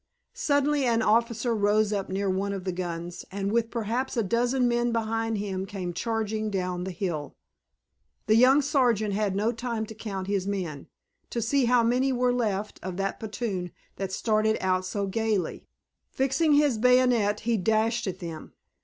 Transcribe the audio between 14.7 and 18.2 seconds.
so gayly. Fixing his bayonet, he dashed at